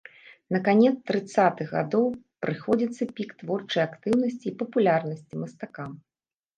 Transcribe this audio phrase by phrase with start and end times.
[0.53, 2.09] На канец трыццатых гадоў
[2.47, 5.83] прыходзіцца пік творчай актыўнасці і папулярнасці мастака.